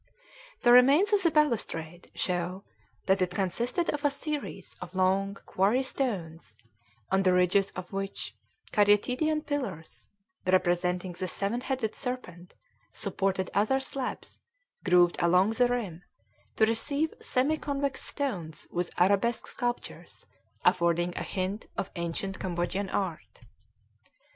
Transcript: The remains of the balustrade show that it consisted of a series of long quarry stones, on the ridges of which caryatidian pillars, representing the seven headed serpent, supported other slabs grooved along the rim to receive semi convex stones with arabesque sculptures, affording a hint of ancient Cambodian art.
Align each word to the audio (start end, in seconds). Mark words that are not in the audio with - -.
The 0.63 0.71
remains 0.71 1.13
of 1.13 1.21
the 1.21 1.29
balustrade 1.29 2.09
show 2.15 2.63
that 3.05 3.21
it 3.21 3.29
consisted 3.35 3.91
of 3.93 4.03
a 4.03 4.09
series 4.09 4.75
of 4.81 4.95
long 4.95 5.35
quarry 5.45 5.83
stones, 5.83 6.57
on 7.11 7.21
the 7.21 7.33
ridges 7.33 7.69
of 7.75 7.93
which 7.93 8.35
caryatidian 8.71 9.43
pillars, 9.45 10.07
representing 10.47 11.11
the 11.13 11.27
seven 11.27 11.61
headed 11.61 11.93
serpent, 11.93 12.55
supported 12.91 13.51
other 13.53 13.79
slabs 13.79 14.39
grooved 14.83 15.17
along 15.21 15.51
the 15.51 15.67
rim 15.67 16.01
to 16.55 16.65
receive 16.65 17.13
semi 17.19 17.57
convex 17.57 18.01
stones 18.01 18.65
with 18.71 18.89
arabesque 18.99 19.45
sculptures, 19.45 20.25
affording 20.65 21.13
a 21.15 21.21
hint 21.21 21.67
of 21.77 21.91
ancient 21.95 22.39
Cambodian 22.39 22.89
art. 22.89 23.41